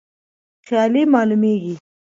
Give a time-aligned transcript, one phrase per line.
[0.67, 1.75] خیالي معلومیږي.